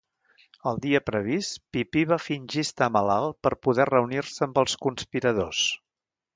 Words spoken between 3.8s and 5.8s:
reunir-se amb els conspiradors.